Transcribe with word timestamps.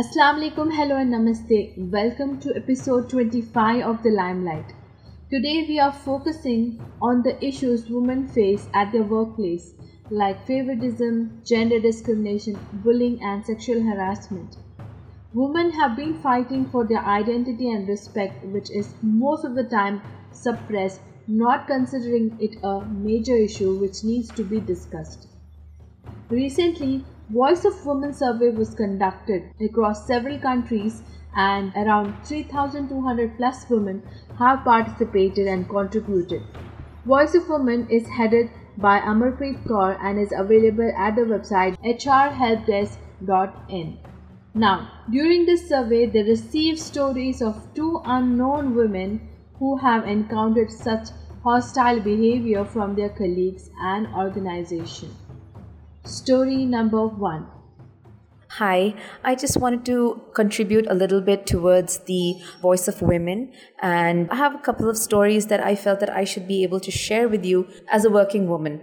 Assalamu 0.00 0.40
alaikum, 0.40 0.70
hello 0.78 0.96
and 1.02 1.14
namaste. 1.14 1.90
Welcome 1.90 2.38
to 2.40 2.54
episode 2.54 3.08
25 3.08 3.82
of 3.82 4.02
The 4.02 4.10
Limelight. 4.10 4.74
Today 5.30 5.64
we 5.66 5.78
are 5.78 5.92
focusing 5.92 6.82
on 7.00 7.22
the 7.22 7.32
issues 7.42 7.88
women 7.88 8.28
face 8.28 8.66
at 8.74 8.92
their 8.92 9.04
workplace 9.04 9.72
like 10.10 10.46
favoritism, 10.46 11.40
gender 11.46 11.80
discrimination, 11.80 12.58
bullying 12.84 13.22
and 13.22 13.46
sexual 13.46 13.80
harassment. 13.82 14.58
Women 15.32 15.70
have 15.70 15.96
been 15.96 16.12
fighting 16.18 16.66
for 16.66 16.84
their 16.84 17.06
identity 17.06 17.70
and 17.70 17.88
respect 17.88 18.44
which 18.44 18.70
is 18.70 18.92
most 19.00 19.46
of 19.46 19.54
the 19.54 19.64
time 19.64 20.02
suppressed, 20.30 21.00
not 21.26 21.66
considering 21.66 22.36
it 22.38 22.58
a 22.62 22.84
major 22.84 23.36
issue 23.36 23.78
which 23.78 24.04
needs 24.04 24.28
to 24.32 24.44
be 24.44 24.60
discussed. 24.60 25.28
Recently, 26.28 27.04
Voice 27.30 27.64
of 27.64 27.86
Women 27.86 28.12
survey 28.12 28.50
was 28.50 28.74
conducted 28.74 29.44
across 29.60 30.08
several 30.08 30.40
countries 30.40 31.04
and 31.36 31.72
around 31.76 32.16
3200 32.24 33.36
plus 33.36 33.70
women 33.70 34.02
have 34.36 34.64
participated 34.64 35.46
and 35.46 35.68
contributed. 35.68 36.42
Voice 37.04 37.36
of 37.36 37.48
Women 37.48 37.86
is 37.88 38.08
headed 38.08 38.50
by 38.76 38.98
Amarpreet 38.98 39.62
Kaur 39.68 39.96
and 40.02 40.18
is 40.18 40.32
available 40.36 40.90
at 40.96 41.14
the 41.14 41.22
website 41.22 41.76
hrhelpdesk.in. 41.84 43.98
Now, 44.52 44.90
during 45.08 45.46
this 45.46 45.68
survey, 45.68 46.06
they 46.06 46.24
received 46.24 46.80
stories 46.80 47.40
of 47.40 47.72
two 47.74 48.02
unknown 48.04 48.74
women 48.74 49.28
who 49.60 49.76
have 49.76 50.04
encountered 50.04 50.72
such 50.72 51.10
hostile 51.44 52.00
behavior 52.00 52.64
from 52.64 52.96
their 52.96 53.10
colleagues 53.10 53.70
and 53.80 54.08
organization. 54.08 55.10
Story 56.06 56.64
number 56.64 57.04
one. 57.04 57.48
Hi, 58.58 58.94
I 59.24 59.34
just 59.34 59.56
wanted 59.56 59.84
to 59.86 60.22
contribute 60.34 60.86
a 60.88 60.94
little 60.94 61.20
bit 61.20 61.46
towards 61.46 61.98
the 62.06 62.36
voice 62.62 62.86
of 62.86 63.02
women. 63.02 63.52
And 63.82 64.30
I 64.30 64.36
have 64.36 64.54
a 64.54 64.58
couple 64.58 64.88
of 64.88 64.96
stories 64.96 65.46
that 65.48 65.58
I 65.58 65.74
felt 65.74 65.98
that 65.98 66.10
I 66.10 66.22
should 66.22 66.46
be 66.46 66.62
able 66.62 66.78
to 66.78 66.92
share 66.92 67.28
with 67.28 67.44
you 67.44 67.66
as 67.90 68.04
a 68.04 68.10
working 68.10 68.48
woman. 68.48 68.82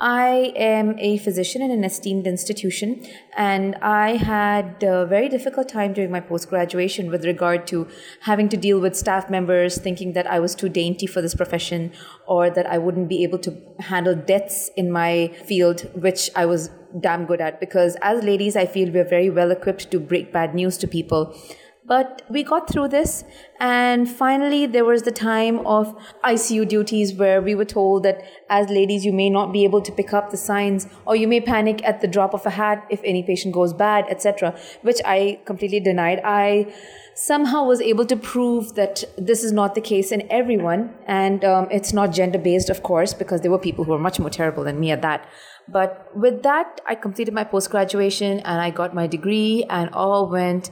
I 0.00 0.52
am 0.56 0.98
a 0.98 1.18
physician 1.18 1.62
in 1.62 1.70
an 1.70 1.84
esteemed 1.84 2.26
institution, 2.26 3.06
and 3.36 3.76
I 3.76 4.16
had 4.16 4.82
a 4.82 5.06
very 5.06 5.28
difficult 5.28 5.68
time 5.68 5.92
during 5.92 6.10
my 6.10 6.18
post 6.18 6.48
graduation 6.48 7.10
with 7.10 7.24
regard 7.24 7.68
to 7.68 7.86
having 8.22 8.48
to 8.48 8.56
deal 8.56 8.80
with 8.80 8.96
staff 8.96 9.30
members 9.30 9.78
thinking 9.78 10.12
that 10.14 10.26
I 10.26 10.40
was 10.40 10.56
too 10.56 10.68
dainty 10.68 11.06
for 11.06 11.22
this 11.22 11.36
profession 11.36 11.92
or 12.26 12.50
that 12.50 12.66
I 12.66 12.76
wouldn't 12.78 13.08
be 13.08 13.22
able 13.22 13.38
to 13.40 13.56
handle 13.78 14.16
deaths 14.16 14.68
in 14.76 14.90
my 14.90 15.28
field, 15.46 15.88
which 15.94 16.28
I 16.34 16.44
was 16.46 16.70
damn 16.98 17.24
good 17.24 17.40
at. 17.40 17.60
Because 17.60 17.96
as 18.02 18.24
ladies, 18.24 18.56
I 18.56 18.66
feel 18.66 18.90
we're 18.90 19.08
very 19.08 19.30
well 19.30 19.52
equipped 19.52 19.92
to 19.92 20.00
break 20.00 20.32
bad 20.32 20.56
news 20.56 20.76
to 20.78 20.88
people. 20.88 21.36
But 21.86 22.22
we 22.30 22.42
got 22.42 22.70
through 22.70 22.88
this, 22.88 23.24
and 23.60 24.08
finally, 24.08 24.64
there 24.64 24.86
was 24.86 25.02
the 25.02 25.12
time 25.12 25.58
of 25.66 25.94
ICU 26.24 26.66
duties 26.66 27.12
where 27.12 27.42
we 27.42 27.54
were 27.54 27.66
told 27.66 28.04
that 28.04 28.22
as 28.48 28.70
ladies, 28.70 29.04
you 29.04 29.12
may 29.12 29.28
not 29.28 29.52
be 29.52 29.64
able 29.64 29.82
to 29.82 29.92
pick 29.92 30.14
up 30.14 30.30
the 30.30 30.38
signs, 30.38 30.86
or 31.06 31.14
you 31.14 31.28
may 31.28 31.42
panic 31.42 31.84
at 31.84 32.00
the 32.00 32.06
drop 32.06 32.32
of 32.32 32.46
a 32.46 32.50
hat 32.50 32.86
if 32.88 33.02
any 33.04 33.22
patient 33.22 33.52
goes 33.52 33.74
bad, 33.74 34.06
etc., 34.08 34.58
which 34.80 35.00
I 35.04 35.40
completely 35.44 35.78
denied. 35.78 36.22
I 36.24 36.72
somehow 37.14 37.64
was 37.64 37.82
able 37.82 38.06
to 38.06 38.16
prove 38.16 38.74
that 38.76 39.04
this 39.18 39.44
is 39.44 39.52
not 39.52 39.74
the 39.74 39.82
case 39.82 40.10
in 40.10 40.26
everyone, 40.30 40.94
and 41.06 41.44
um, 41.44 41.68
it's 41.70 41.92
not 41.92 42.12
gender 42.12 42.38
based, 42.38 42.70
of 42.70 42.82
course, 42.82 43.12
because 43.12 43.42
there 43.42 43.50
were 43.50 43.58
people 43.58 43.84
who 43.84 43.92
were 43.92 43.98
much 43.98 44.18
more 44.18 44.30
terrible 44.30 44.64
than 44.64 44.80
me 44.80 44.90
at 44.90 45.02
that. 45.02 45.28
But 45.68 46.10
with 46.14 46.42
that, 46.42 46.80
I 46.86 46.94
completed 46.94 47.32
my 47.32 47.44
post 47.44 47.70
graduation 47.70 48.40
and 48.40 48.60
I 48.60 48.70
got 48.70 48.94
my 48.94 49.06
degree, 49.06 49.66
and 49.68 49.90
all 49.90 50.30
went 50.30 50.70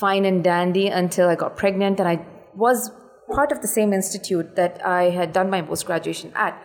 fine 0.00 0.24
and 0.24 0.42
dandy 0.42 0.88
until 0.88 1.28
I 1.28 1.36
got 1.36 1.56
pregnant 1.56 2.00
and 2.00 2.08
I 2.08 2.26
was 2.54 2.90
part 3.32 3.52
of 3.52 3.60
the 3.62 3.68
same 3.68 3.92
institute 3.92 4.56
that 4.56 4.84
I 4.84 5.10
had 5.10 5.32
done 5.32 5.50
my 5.50 5.62
post 5.62 5.86
graduation 5.86 6.32
at. 6.34 6.60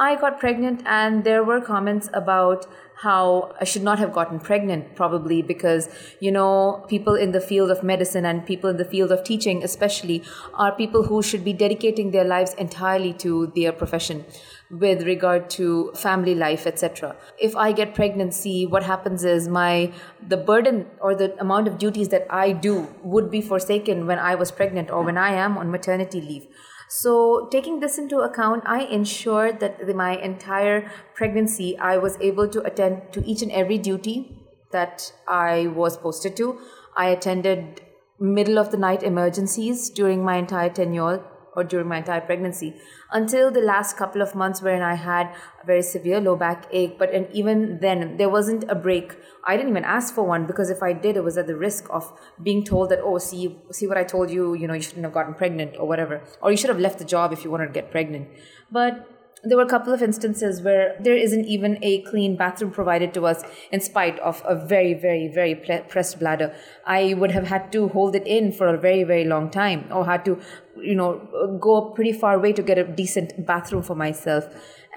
I 0.00 0.16
got 0.16 0.40
pregnant 0.40 0.82
and 0.86 1.24
there 1.24 1.44
were 1.44 1.60
comments 1.60 2.08
about 2.14 2.66
how 3.02 3.54
I 3.60 3.64
should 3.64 3.82
not 3.82 3.98
have 3.98 4.12
gotten 4.14 4.40
pregnant, 4.40 4.94
probably 4.94 5.42
because, 5.42 5.88
you 6.20 6.32
know, 6.32 6.84
people 6.88 7.14
in 7.14 7.32
the 7.32 7.40
field 7.40 7.70
of 7.70 7.82
medicine 7.82 8.24
and 8.24 8.46
people 8.46 8.70
in 8.70 8.78
the 8.78 8.84
field 8.84 9.12
of 9.12 9.24
teaching, 9.24 9.62
especially, 9.62 10.22
are 10.54 10.72
people 10.72 11.02
who 11.04 11.22
should 11.22 11.44
be 11.44 11.52
dedicating 11.52 12.12
their 12.12 12.24
lives 12.24 12.54
entirely 12.54 13.12
to 13.24 13.52
their 13.54 13.72
profession 13.72 14.24
with 14.70 15.02
regard 15.02 15.50
to 15.50 15.90
family 15.96 16.32
life 16.32 16.64
etc 16.64 17.16
if 17.40 17.56
i 17.56 17.72
get 17.72 17.92
pregnancy 17.92 18.64
what 18.66 18.84
happens 18.84 19.24
is 19.24 19.48
my 19.48 19.92
the 20.28 20.36
burden 20.36 20.86
or 21.00 21.12
the 21.12 21.36
amount 21.40 21.66
of 21.66 21.76
duties 21.76 22.08
that 22.10 22.24
i 22.30 22.52
do 22.52 22.86
would 23.02 23.32
be 23.32 23.40
forsaken 23.40 24.06
when 24.06 24.20
i 24.20 24.32
was 24.32 24.52
pregnant 24.52 24.88
or 24.88 25.02
when 25.02 25.18
i 25.18 25.30
am 25.32 25.58
on 25.58 25.68
maternity 25.72 26.20
leave 26.20 26.46
so, 26.92 27.46
taking 27.52 27.78
this 27.78 27.98
into 27.98 28.18
account, 28.18 28.64
I 28.66 28.80
ensured 28.80 29.60
that 29.60 29.86
the, 29.86 29.94
my 29.94 30.16
entire 30.16 30.90
pregnancy, 31.14 31.78
I 31.78 31.98
was 31.98 32.18
able 32.20 32.48
to 32.48 32.62
attend 32.62 33.12
to 33.12 33.24
each 33.24 33.42
and 33.42 33.52
every 33.52 33.78
duty 33.78 34.36
that 34.72 35.12
I 35.28 35.68
was 35.68 35.96
posted 35.96 36.36
to. 36.38 36.58
I 36.96 37.10
attended 37.10 37.80
middle 38.18 38.58
of 38.58 38.72
the 38.72 38.76
night 38.76 39.04
emergencies 39.04 39.88
during 39.88 40.24
my 40.24 40.36
entire 40.38 40.68
tenure 40.68 41.24
or 41.54 41.64
during 41.64 41.88
my 41.88 41.98
entire 41.98 42.20
pregnancy 42.20 42.74
until 43.12 43.50
the 43.50 43.60
last 43.60 43.96
couple 43.96 44.22
of 44.22 44.34
months 44.34 44.62
wherein 44.62 44.82
I 44.82 44.94
had 44.94 45.26
a 45.62 45.66
very 45.66 45.82
severe 45.82 46.20
low 46.20 46.36
back 46.36 46.66
ache. 46.70 46.98
But 46.98 47.12
and 47.12 47.26
even 47.32 47.78
then, 47.80 48.16
there 48.16 48.28
wasn't 48.28 48.64
a 48.68 48.74
break. 48.74 49.16
I 49.44 49.56
didn't 49.56 49.70
even 49.70 49.84
ask 49.84 50.14
for 50.14 50.24
one 50.24 50.46
because 50.46 50.70
if 50.70 50.82
I 50.82 50.92
did, 50.92 51.16
it 51.16 51.24
was 51.24 51.36
at 51.38 51.46
the 51.46 51.56
risk 51.56 51.86
of 51.90 52.12
being 52.42 52.64
told 52.64 52.90
that, 52.90 53.00
oh, 53.02 53.18
see, 53.18 53.58
see 53.70 53.86
what 53.86 53.96
I 53.96 54.04
told 54.04 54.30
you, 54.30 54.54
you 54.54 54.66
know, 54.66 54.74
you 54.74 54.82
shouldn't 54.82 55.04
have 55.04 55.14
gotten 55.14 55.34
pregnant 55.34 55.76
or 55.78 55.86
whatever. 55.88 56.22
Or 56.40 56.50
you 56.50 56.56
should 56.56 56.70
have 56.70 56.80
left 56.80 56.98
the 56.98 57.04
job 57.04 57.32
if 57.32 57.44
you 57.44 57.50
wanted 57.50 57.68
to 57.68 57.72
get 57.72 57.90
pregnant. 57.90 58.28
But 58.70 59.19
there 59.42 59.56
were 59.56 59.62
a 59.62 59.68
couple 59.68 59.92
of 59.92 60.02
instances 60.02 60.60
where 60.60 60.96
there 61.00 61.16
isn't 61.16 61.46
even 61.46 61.78
a 61.82 62.02
clean 62.02 62.36
bathroom 62.36 62.70
provided 62.70 63.14
to 63.14 63.24
us 63.24 63.42
in 63.72 63.80
spite 63.80 64.18
of 64.20 64.42
a 64.44 64.54
very 64.54 64.92
very 64.94 65.28
very 65.28 65.54
pressed 65.54 66.18
bladder. 66.18 66.54
I 66.84 67.14
would 67.14 67.30
have 67.30 67.46
had 67.46 67.72
to 67.72 67.88
hold 67.88 68.14
it 68.14 68.26
in 68.26 68.52
for 68.52 68.68
a 68.68 68.78
very 68.78 69.02
very 69.02 69.24
long 69.24 69.50
time 69.50 69.86
or 69.90 70.04
had 70.04 70.24
to 70.26 70.38
you 70.76 70.94
know 70.94 71.58
go 71.60 71.90
pretty 71.90 72.12
far 72.12 72.34
away 72.34 72.52
to 72.52 72.62
get 72.62 72.78
a 72.78 72.84
decent 72.84 73.46
bathroom 73.46 73.82
for 73.82 73.94
myself. 73.94 74.44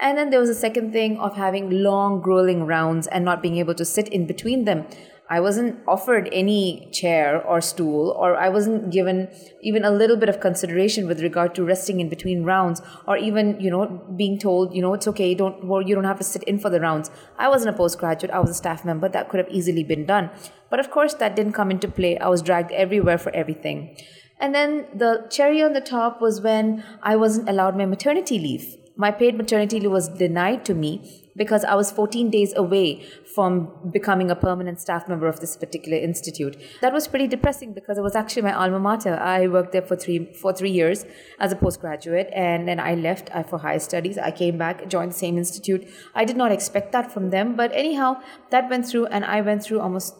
And 0.00 0.18
then 0.18 0.30
there 0.30 0.40
was 0.40 0.48
a 0.48 0.54
second 0.54 0.92
thing 0.92 1.18
of 1.18 1.36
having 1.36 1.70
long 1.70 2.20
grueling 2.20 2.66
rounds 2.66 3.06
and 3.06 3.24
not 3.24 3.40
being 3.40 3.56
able 3.58 3.74
to 3.74 3.84
sit 3.84 4.08
in 4.08 4.26
between 4.26 4.64
them 4.64 4.86
I 5.30 5.40
wasn't 5.40 5.80
offered 5.88 6.28
any 6.32 6.88
chair 6.92 7.42
or 7.42 7.62
stool, 7.62 8.10
or 8.10 8.36
I 8.36 8.50
wasn't 8.50 8.90
given 8.90 9.28
even 9.62 9.82
a 9.82 9.90
little 9.90 10.16
bit 10.16 10.28
of 10.28 10.38
consideration 10.38 11.06
with 11.06 11.22
regard 11.22 11.54
to 11.54 11.64
resting 11.64 12.00
in 12.00 12.10
between 12.10 12.44
rounds, 12.44 12.82
or 13.08 13.16
even 13.16 13.58
you 13.58 13.70
know 13.70 13.86
being 14.16 14.38
told 14.38 14.74
you 14.74 14.82
know 14.82 14.92
it's 14.92 15.08
okay, 15.08 15.34
don't 15.34 15.64
well, 15.64 15.80
you 15.80 15.94
don't 15.94 16.04
have 16.04 16.18
to 16.18 16.24
sit 16.24 16.42
in 16.42 16.58
for 16.58 16.68
the 16.68 16.80
rounds. 16.80 17.10
I 17.38 17.48
wasn't 17.48 17.74
a 17.74 17.78
postgraduate; 17.78 18.32
I 18.32 18.38
was 18.40 18.50
a 18.50 18.54
staff 18.54 18.84
member. 18.84 19.08
That 19.08 19.30
could 19.30 19.38
have 19.38 19.50
easily 19.50 19.82
been 19.82 20.04
done, 20.04 20.30
but 20.68 20.78
of 20.78 20.90
course 20.90 21.14
that 21.14 21.34
didn't 21.34 21.54
come 21.54 21.70
into 21.70 21.88
play. 21.88 22.18
I 22.18 22.28
was 22.28 22.42
dragged 22.42 22.72
everywhere 22.72 23.18
for 23.18 23.34
everything. 23.34 23.96
And 24.38 24.54
then 24.54 24.86
the 24.94 25.26
cherry 25.30 25.62
on 25.62 25.72
the 25.72 25.80
top 25.80 26.20
was 26.20 26.40
when 26.42 26.84
I 27.02 27.16
wasn't 27.16 27.48
allowed 27.48 27.78
my 27.78 27.86
maternity 27.86 28.38
leave. 28.38 28.76
My 28.96 29.10
paid 29.10 29.36
maternity 29.36 29.80
leave 29.80 29.90
was 29.90 30.08
denied 30.08 30.64
to 30.66 30.74
me 30.74 31.24
because 31.36 31.64
I 31.64 31.74
was 31.74 31.90
14 31.90 32.30
days 32.30 32.52
away 32.54 33.04
from 33.34 33.90
becoming 33.90 34.30
a 34.30 34.36
permanent 34.36 34.80
staff 34.80 35.08
member 35.08 35.26
of 35.26 35.40
this 35.40 35.56
particular 35.56 35.98
institute. 35.98 36.56
That 36.80 36.92
was 36.92 37.08
pretty 37.08 37.26
depressing 37.26 37.72
because 37.74 37.98
it 37.98 38.02
was 38.02 38.14
actually 38.14 38.42
my 38.42 38.52
alma 38.52 38.78
mater. 38.78 39.16
I 39.16 39.48
worked 39.48 39.72
there 39.72 39.82
for 39.82 39.96
three 39.96 40.32
for 40.32 40.52
three 40.52 40.70
years 40.70 41.04
as 41.40 41.50
a 41.50 41.56
postgraduate, 41.56 42.30
and 42.32 42.68
then 42.68 42.78
I 42.78 42.94
left 42.94 43.30
for 43.50 43.58
higher 43.58 43.80
studies. 43.80 44.16
I 44.16 44.30
came 44.30 44.58
back, 44.58 44.88
joined 44.88 45.10
the 45.10 45.18
same 45.18 45.38
institute. 45.38 45.88
I 46.14 46.24
did 46.24 46.36
not 46.36 46.52
expect 46.52 46.92
that 46.92 47.10
from 47.10 47.30
them, 47.30 47.56
but 47.56 47.72
anyhow, 47.72 48.20
that 48.50 48.70
went 48.70 48.86
through, 48.86 49.06
and 49.06 49.24
I 49.24 49.40
went 49.40 49.64
through 49.64 49.80
almost 49.80 50.14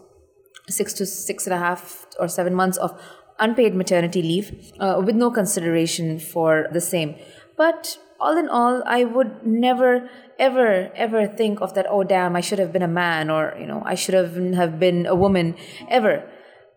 six 0.69 0.93
to 0.95 1.07
six 1.07 1.47
and 1.47 1.55
a 1.55 1.59
half 1.59 2.07
or 2.19 2.27
seven 2.27 2.55
months 2.55 2.79
of 2.79 3.01
unpaid 3.39 3.75
maternity 3.75 4.23
leave 4.23 4.73
uh, 4.81 5.01
with 5.05 5.15
no 5.15 5.31
consideration 5.31 6.19
for 6.19 6.67
the 6.73 6.81
same. 6.81 7.17
But 7.57 7.99
all 8.21 8.37
in 8.37 8.49
all, 8.49 8.83
I 8.87 9.05
would 9.05 9.47
never, 9.47 10.09
ever, 10.39 10.91
ever 10.95 11.27
think 11.27 11.61
of 11.61 11.75
that, 11.75 11.87
oh, 11.89 12.05
damn, 12.05 12.37
I 12.37 12.41
should 12.41 12.59
have 12.59 12.73
been 12.73 12.83
a 12.83 12.89
man 12.89 13.31
or, 13.31 13.55
you 13.59 13.67
know, 13.67 13.83
I 13.85 13.95
should 13.95 14.15
have, 14.15 14.37
have 14.55 14.79
been 14.79 15.07
a 15.07 15.15
woman, 15.15 15.57
ever. 15.89 16.29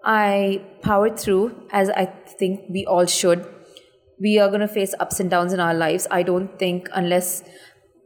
I 0.04 0.63
powered 0.81 1.19
through 1.19 1.68
as 1.72 1.89
I 1.89 2.06
think 2.39 2.62
we 2.69 2.86
all 2.86 3.06
should. 3.06 3.45
We 4.19 4.39
are 4.39 4.48
going 4.48 4.62
to 4.62 4.68
face 4.68 4.94
ups 5.00 5.19
and 5.19 5.30
downs 5.30 5.54
in 5.54 5.60
our 5.60 5.74
lives. 5.74 6.07
I 6.10 6.24
don't 6.24 6.57
think 6.57 6.89
unless 6.94 7.44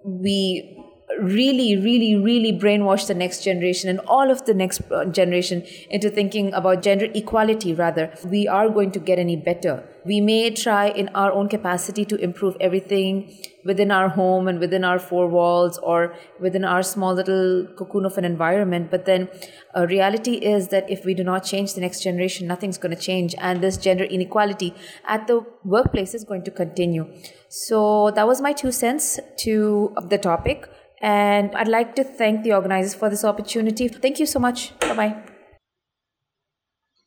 we 0.04 0.81
really, 1.22 1.78
really, 1.78 2.16
really 2.16 2.52
brainwash 2.52 3.08
the 3.08 3.14
next 3.14 3.44
generation 3.44 3.90
and 3.90 4.00
all 4.02 4.32
of 4.32 4.46
the 4.46 4.54
next 4.54 4.82
uh, 4.92 5.06
generation 5.06 5.64
into 5.90 6.10
thinking 6.10 6.54
about 6.54 6.82
gender 6.82 7.08
equality, 7.14 7.74
rather, 7.74 8.14
we 8.26 8.48
are 8.48 8.70
going 8.70 8.92
to 8.92 9.00
get 9.00 9.20
any 9.20 9.36
better. 9.36 9.84
We 10.04 10.20
may 10.20 10.50
try 10.50 10.88
in 10.88 11.10
our 11.10 11.32
own 11.32 11.48
capacity 11.48 12.06
to 12.06 12.16
improve 12.16 12.58
everything 12.60 13.38
within 13.64 13.92
our 13.92 14.10
home 14.10 14.48
and 14.48 14.60
within 14.60 14.84
our 14.84 14.98
four 14.98 15.28
walls 15.28 15.78
or 15.78 16.16
within 16.40 16.66
our 16.66 16.82
small 16.82 17.14
little 17.14 17.68
cocoon 17.78 18.06
of 18.06 18.18
an 18.18 18.26
environment. 18.26 18.90
But 18.90 19.06
then 19.06 19.30
uh, 19.78 19.86
reality 19.86 20.36
is 20.36 20.70
that 20.70 20.90
if 20.90 21.06
we 21.06 21.14
do 21.14 21.24
not 21.24 21.44
change 21.44 21.76
the 21.76 21.82
next 21.82 22.02
generation, 22.02 22.48
nothing's 22.48 22.80
going 22.80 22.96
to 22.96 23.02
change. 23.02 23.36
And 23.38 23.62
this 23.62 23.78
gender 23.78 24.06
inequality 24.06 24.74
at 25.08 25.28
the 25.28 25.46
workplace 25.64 26.16
is 26.16 26.24
going 26.24 26.44
to 26.46 26.52
continue. 26.52 27.08
So 27.48 28.10
that 28.12 28.28
was 28.28 28.42
my 28.42 28.54
two 28.54 28.72
cents 28.72 29.20
to 29.40 29.94
the 30.02 30.18
topic. 30.18 30.68
And 31.02 31.56
I'd 31.56 31.68
like 31.68 31.96
to 31.96 32.04
thank 32.04 32.44
the 32.44 32.54
organizers 32.54 32.94
for 32.94 33.10
this 33.10 33.26
opportunity. 33.26 33.88
Thank 33.88 34.20
you 34.20 34.26
so 34.26 34.40
much. 34.40 34.78
Bye 34.80 34.96
bye. 34.96 35.24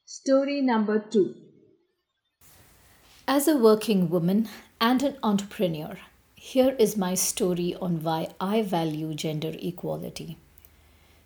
Story 0.04 0.60
number 0.60 0.98
two. 0.98 1.34
As 3.26 3.46
a 3.48 3.56
working 3.56 4.10
woman 4.10 4.48
and 4.80 5.02
an 5.02 5.16
entrepreneur, 5.22 5.96
here 6.34 6.76
is 6.78 6.96
my 6.96 7.14
story 7.14 7.74
on 7.80 8.02
why 8.02 8.28
I 8.40 8.62
value 8.62 9.14
gender 9.14 9.54
equality. 9.60 10.36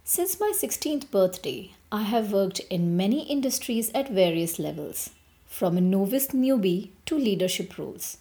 Since 0.05 0.38
my 0.38 0.53
16th 0.55 1.11
birthday, 1.11 1.73
I 1.91 2.03
have 2.03 2.32
worked 2.32 2.61
in 2.70 2.97
many 2.97 3.23
industries 3.23 3.91
at 3.94 4.11
various 4.11 4.59
levels, 4.59 5.11
from 5.47 5.76
a 5.76 5.81
novice 5.81 6.29
newbie 6.29 6.91
to 7.06 7.19
leadership 7.19 7.76
roles. 7.79 8.19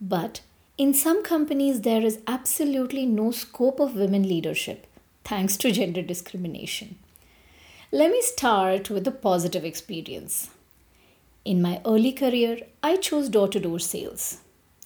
But 0.00 0.42
in 0.82 0.92
some 0.92 1.22
companies, 1.22 1.82
there 1.82 2.04
is 2.04 2.18
absolutely 2.26 3.06
no 3.06 3.30
scope 3.30 3.78
of 3.78 3.94
women 3.94 4.24
leadership 4.28 4.88
thanks 5.22 5.56
to 5.58 5.70
gender 5.70 6.02
discrimination. 6.02 6.98
Let 7.92 8.10
me 8.10 8.20
start 8.20 8.90
with 8.90 9.06
a 9.06 9.12
positive 9.12 9.64
experience. 9.64 10.50
In 11.44 11.62
my 11.62 11.80
early 11.86 12.10
career, 12.10 12.62
I 12.82 12.96
chose 12.96 13.28
door 13.28 13.46
to 13.50 13.60
door 13.60 13.78
sales. 13.78 14.38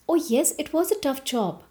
Oh, 0.06 0.16
yes, 0.16 0.52
it 0.58 0.74
was 0.74 0.90
a 0.90 1.00
tough 1.00 1.24
job, 1.24 1.62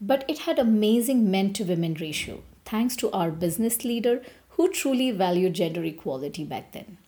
but 0.00 0.24
it 0.26 0.40
had 0.40 0.58
amazing 0.58 1.30
men 1.30 1.52
to 1.52 1.62
women 1.62 1.94
ratio 1.94 2.42
thanks 2.64 2.96
to 2.96 3.12
our 3.12 3.30
business 3.30 3.84
leader 3.84 4.20
who 4.56 4.68
truly 4.72 5.12
valued 5.12 5.54
gender 5.54 5.84
equality 5.84 6.42
back 6.42 6.72
then. 6.72 6.98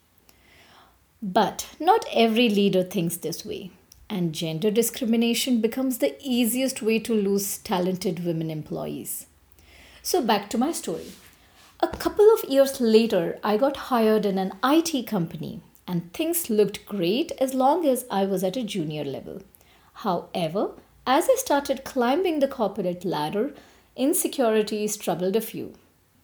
But 1.21 1.71
not 1.81 2.07
every 2.15 2.49
leader 2.49 2.85
thinks 2.85 3.17
this 3.17 3.45
way, 3.45 3.73
and 4.13 4.35
gender 4.35 4.71
discrimination 4.71 5.63
becomes 5.63 5.99
the 5.99 6.15
easiest 6.21 6.83
way 6.83 6.99
to 6.99 7.15
lose 7.15 7.57
talented 7.59 8.25
women 8.25 8.51
employees. 8.51 9.27
So, 10.03 10.21
back 10.21 10.51
to 10.51 10.59
my 10.59 10.71
story. 10.71 11.13
A 11.81 11.89
couple 11.89 12.29
of 12.35 12.45
years 12.45 12.79
later, 12.79 13.39
I 13.43 13.57
got 13.57 13.89
hired 13.89 14.27
in 14.27 14.37
an 14.37 14.53
IT 14.63 15.07
company, 15.07 15.63
and 15.89 16.13
things 16.13 16.51
looked 16.51 16.85
great 16.85 17.33
as 17.41 17.55
long 17.55 17.87
as 17.87 18.05
I 18.11 18.27
was 18.27 18.45
at 18.45 18.57
a 18.57 18.63
junior 18.63 19.03
level. 19.03 19.41
However, 19.95 20.73
as 21.07 21.29
I 21.31 21.37
started 21.39 21.85
climbing 21.85 22.41
the 22.41 22.49
corporate 22.49 23.07
ladder, 23.07 23.55
insecurities 23.97 24.99
troubled 24.99 25.37
a 25.37 25.41
few. 25.41 25.73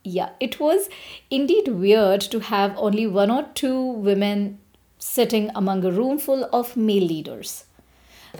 Yeah, 0.04 0.30
it 0.40 0.60
was 0.60 0.90
indeed 1.30 1.68
weird 1.68 2.20
to 2.32 2.40
have 2.40 2.76
only 2.76 3.06
one 3.06 3.30
or 3.30 3.48
two 3.54 3.80
women 3.82 4.58
sitting 4.98 5.50
among 5.54 5.84
a 5.84 5.90
room 5.90 6.18
full 6.18 6.48
of 6.52 6.76
male 6.76 7.04
leaders. 7.04 7.64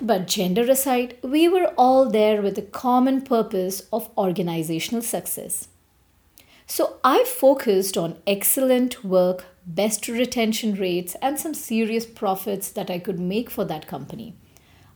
But 0.00 0.26
gender 0.26 0.70
aside, 0.70 1.16
we 1.22 1.48
were 1.48 1.72
all 1.76 2.08
there 2.10 2.42
with 2.42 2.58
a 2.58 2.62
common 2.62 3.22
purpose 3.22 3.88
of 3.92 4.10
organizational 4.16 5.02
success. 5.02 5.68
So 6.66 6.98
I 7.02 7.24
focused 7.24 7.96
on 7.96 8.18
excellent 8.26 9.02
work, 9.02 9.46
best 9.66 10.06
retention 10.06 10.74
rates, 10.74 11.16
and 11.22 11.38
some 11.40 11.54
serious 11.54 12.04
profits 12.04 12.68
that 12.72 12.90
I 12.90 12.98
could 12.98 13.18
make 13.18 13.48
for 13.48 13.64
that 13.64 13.88
company. 13.88 14.34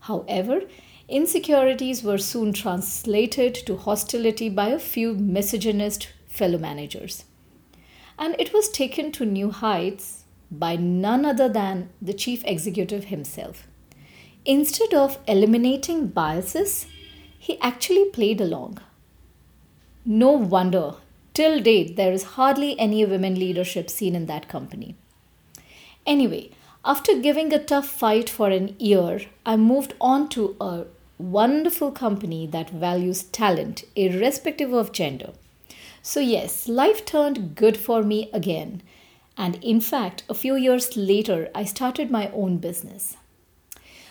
However, 0.00 0.62
insecurities 1.08 2.02
were 2.02 2.18
soon 2.18 2.52
translated 2.52 3.54
to 3.54 3.76
hostility 3.76 4.50
by 4.50 4.68
a 4.68 4.78
few 4.78 5.14
misogynist 5.14 6.08
fellow 6.26 6.58
managers. 6.58 7.24
And 8.18 8.36
it 8.38 8.52
was 8.52 8.68
taken 8.68 9.10
to 9.12 9.24
new 9.24 9.50
heights 9.50 10.24
by 10.50 10.76
none 10.76 11.24
other 11.24 11.48
than 11.48 11.88
the 12.02 12.12
chief 12.12 12.44
executive 12.44 13.04
himself. 13.04 13.66
Instead 14.44 14.92
of 14.92 15.18
eliminating 15.28 16.08
biases, 16.08 16.86
he 17.38 17.60
actually 17.60 18.06
played 18.06 18.40
along. 18.40 18.78
No 20.04 20.32
wonder, 20.32 20.94
till 21.32 21.60
date, 21.60 21.94
there 21.94 22.12
is 22.12 22.34
hardly 22.34 22.78
any 22.78 23.04
women 23.06 23.36
leadership 23.38 23.88
seen 23.88 24.16
in 24.16 24.26
that 24.26 24.48
company. 24.48 24.96
Anyway, 26.04 26.50
after 26.84 27.20
giving 27.20 27.52
a 27.52 27.62
tough 27.62 27.86
fight 27.86 28.28
for 28.28 28.50
an 28.50 28.74
year, 28.80 29.20
I 29.46 29.56
moved 29.56 29.94
on 30.00 30.28
to 30.30 30.56
a 30.60 30.86
wonderful 31.18 31.92
company 31.92 32.48
that 32.48 32.70
values 32.70 33.22
talent 33.22 33.84
irrespective 33.94 34.72
of 34.72 34.90
gender. 34.90 35.30
So, 36.02 36.18
yes, 36.18 36.66
life 36.66 37.04
turned 37.04 37.54
good 37.54 37.76
for 37.76 38.02
me 38.02 38.28
again. 38.32 38.82
And 39.38 39.62
in 39.62 39.80
fact, 39.80 40.24
a 40.28 40.34
few 40.34 40.56
years 40.56 40.96
later, 40.96 41.48
I 41.54 41.64
started 41.64 42.10
my 42.10 42.28
own 42.32 42.56
business. 42.58 43.16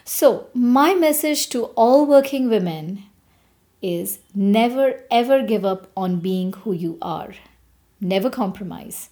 So, 0.03 0.47
my 0.53 0.93
message 0.93 1.49
to 1.49 1.65
all 1.75 2.05
working 2.05 2.49
women 2.49 3.03
is 3.81 4.19
never 4.35 5.03
ever 5.09 5.43
give 5.43 5.65
up 5.65 5.87
on 5.95 6.19
being 6.19 6.53
who 6.53 6.73
you 6.73 6.97
are. 7.01 7.33
Never 7.99 8.29
compromise, 8.29 9.09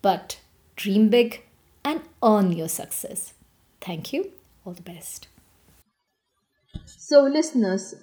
but 0.00 0.40
dream 0.76 1.08
big 1.08 1.42
and 1.84 2.00
earn 2.22 2.52
your 2.52 2.68
success. 2.68 3.34
Thank 3.80 4.12
you. 4.12 4.32
All 4.64 4.72
the 4.72 4.82
best. 4.82 5.28
So, 6.86 7.22
listeners, 7.22 7.94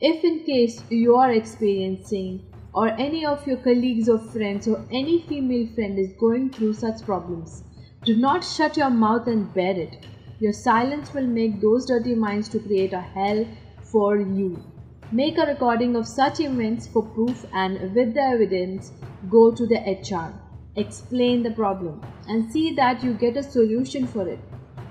if 0.00 0.24
in 0.24 0.44
case 0.44 0.82
you 0.90 1.16
are 1.16 1.32
experiencing 1.32 2.44
or 2.72 2.88
any 2.88 3.24
of 3.26 3.46
your 3.46 3.58
colleagues 3.58 4.08
or 4.08 4.18
friends 4.18 4.68
or 4.68 4.84
any 4.92 5.22
female 5.22 5.66
friend 5.74 5.98
is 5.98 6.12
going 6.18 6.50
through 6.50 6.74
such 6.74 7.02
problems, 7.02 7.62
do 8.04 8.16
not 8.16 8.44
shut 8.44 8.76
your 8.76 8.90
mouth 8.90 9.26
and 9.26 9.52
bear 9.52 9.78
it. 9.78 10.06
Your 10.40 10.52
silence 10.52 11.14
will 11.14 11.26
make 11.26 11.60
those 11.60 11.86
dirty 11.86 12.14
minds 12.14 12.48
to 12.50 12.58
create 12.58 12.92
a 12.92 13.00
hell 13.00 13.46
for 13.82 14.18
you. 14.18 14.62
Make 15.10 15.38
a 15.38 15.46
recording 15.46 15.96
of 15.96 16.06
such 16.06 16.40
events 16.40 16.86
for 16.86 17.02
proof 17.02 17.46
and 17.52 17.94
with 17.94 18.14
the 18.14 18.22
evidence, 18.22 18.92
go 19.30 19.50
to 19.50 19.66
the 19.66 19.78
HR 19.78 20.34
explain 20.78 21.42
the 21.42 21.50
problem 21.50 22.00
and 22.28 22.50
see 22.52 22.72
that 22.74 23.02
you 23.02 23.14
get 23.14 23.36
a 23.36 23.42
solution 23.42 24.06
for 24.06 24.28
it. 24.28 24.38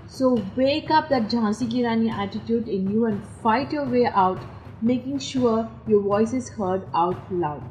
So 0.08 0.44
wake 0.56 0.92
up 0.92 1.08
that 1.10 1.30
Jhansi 1.30 1.72
Ki 1.72 1.86
Rani 1.86 2.10
attitude 2.10 2.68
in 2.68 2.92
you 2.92 3.06
and 3.06 3.26
fight 3.44 3.72
your 3.72 3.86
way 3.86 4.06
out, 4.06 4.40
making 4.82 5.20
sure 5.20 5.70
your 5.88 6.02
voice 6.02 6.34
is 6.34 6.50
heard 6.50 6.82
out 6.94 7.32
loud. 7.32 7.64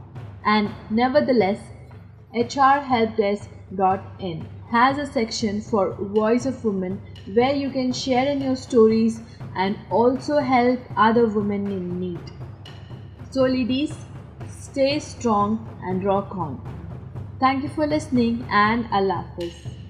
And 0.44 0.70
nevertheless, 0.90 1.60
hrhelpdesk.in 2.34 4.46
has 4.70 4.98
a 4.98 5.06
section 5.06 5.60
for 5.60 5.92
Voice 5.92 6.46
of 6.46 6.64
Women 6.64 7.00
where 7.34 7.54
you 7.54 7.70
can 7.70 7.92
share 7.92 8.26
in 8.26 8.40
your 8.40 8.56
stories 8.56 9.20
and 9.54 9.78
also 9.90 10.38
help 10.38 10.80
other 10.96 11.26
women 11.26 11.66
in 11.66 12.00
need. 12.00 12.20
So, 13.30 13.42
ladies, 13.42 13.94
stay 14.48 14.98
strong 14.98 15.68
and 15.82 16.04
rock 16.04 16.36
on. 16.36 16.60
Thank 17.38 17.62
you 17.62 17.68
for 17.68 17.86
listening 17.86 18.46
and 18.50 18.86
Allah 18.92 19.24
Hafiz. 19.28 19.85